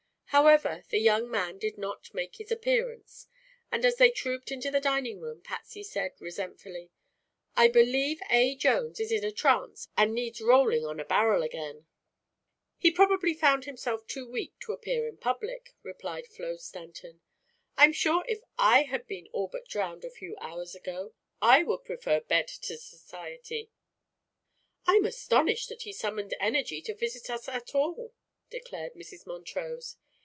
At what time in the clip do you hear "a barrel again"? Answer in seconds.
11.01-11.85